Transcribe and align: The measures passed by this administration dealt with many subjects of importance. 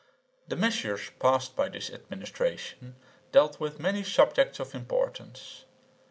The 0.47 0.55
measures 0.55 1.11
passed 1.19 1.55
by 1.55 1.69
this 1.69 1.91
administration 1.91 2.95
dealt 3.31 3.59
with 3.59 3.79
many 3.79 4.03
subjects 4.03 4.59
of 4.59 4.73
importance. 4.73 5.65